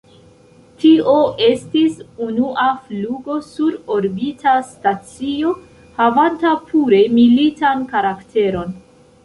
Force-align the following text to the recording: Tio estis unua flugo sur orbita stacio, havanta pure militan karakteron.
Tio 0.83 1.11
estis 1.47 1.99
unua 2.27 2.65
flugo 2.87 3.37
sur 3.49 3.77
orbita 3.97 4.55
stacio, 4.71 5.53
havanta 6.01 6.57
pure 6.73 7.03
militan 7.21 7.89
karakteron. 7.95 8.79